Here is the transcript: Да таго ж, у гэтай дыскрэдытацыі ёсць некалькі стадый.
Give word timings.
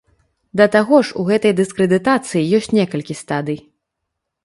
Да 0.61 0.65
таго 0.75 1.01
ж, 1.09 1.19
у 1.23 1.27
гэтай 1.29 1.53
дыскрэдытацыі 1.61 2.49
ёсць 2.61 2.73
некалькі 2.81 3.21
стадый. 3.25 3.65